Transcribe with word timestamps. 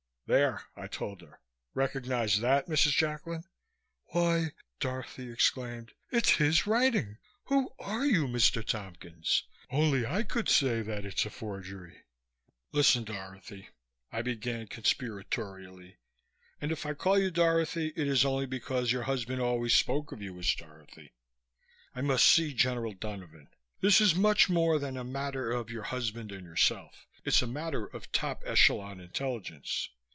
"There!" 0.33 0.63
I 0.77 0.87
told 0.87 1.19
her. 1.19 1.41
"Recognize 1.73 2.39
that, 2.39 2.67
Mrs. 2.67 2.91
Jacklin?" 2.91 3.43
"Why!" 4.11 4.53
Dorothy 4.79 5.29
exclaimed. 5.29 5.91
"It's 6.09 6.35
his 6.37 6.65
writing! 6.65 7.17
Who 7.47 7.73
are 7.79 8.05
you, 8.05 8.27
Mr. 8.29 8.63
Tompkins? 8.65 9.43
Only 9.69 10.05
I 10.05 10.23
could 10.23 10.47
say 10.47 10.83
that 10.83 11.03
it's 11.03 11.25
a 11.25 11.29
forgery." 11.29 12.03
"Listen, 12.71 13.03
Dorothy," 13.03 13.67
I 14.09 14.21
began 14.21 14.67
conspiratorially. 14.67 15.97
"And 16.61 16.71
if 16.71 16.85
I 16.85 16.93
call 16.93 17.19
you 17.19 17.29
Dorothy 17.29 17.91
it 17.97 18.07
is 18.07 18.23
only 18.23 18.45
because 18.45 18.93
your 18.93 19.03
husband 19.03 19.41
always 19.41 19.75
spoke 19.75 20.13
of 20.13 20.21
you 20.21 20.39
as 20.39 20.55
Dorothy. 20.55 21.11
I 21.93 21.99
must 21.99 22.25
see 22.25 22.53
General 22.53 22.93
Donovan. 22.93 23.49
This 23.81 23.99
is 23.99 24.15
much 24.15 24.49
more 24.49 24.79
than 24.79 24.95
a 24.95 25.03
matter 25.03 25.51
of 25.51 25.69
your 25.69 25.83
husband 25.83 26.31
and 26.31 26.45
yourself. 26.45 27.05
It's 27.25 27.41
a 27.41 27.47
matter 27.47 27.85
of 27.85 28.13
top 28.13 28.43
echelon 28.45 29.01
intelligence." 29.01 29.89